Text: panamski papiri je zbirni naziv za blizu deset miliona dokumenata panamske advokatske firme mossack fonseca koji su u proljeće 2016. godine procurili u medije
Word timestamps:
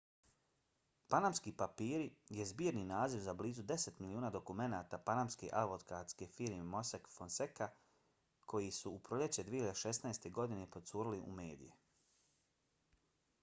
panamski 1.13 1.51
papiri 1.57 2.05
je 2.37 2.45
zbirni 2.51 2.85
naziv 2.91 3.19
za 3.25 3.35
blizu 3.41 3.65
deset 3.71 3.99
miliona 4.05 4.31
dokumenata 4.37 4.99
panamske 5.11 5.49
advokatske 5.61 6.29
firme 6.37 6.63
mossack 6.71 7.11
fonseca 7.17 7.69
koji 8.55 8.73
su 8.81 8.95
u 8.95 9.03
proljeće 9.09 9.47
2016. 9.53 10.29
godine 10.41 10.67
procurili 10.77 11.21
u 11.29 11.31
medije 11.43 11.79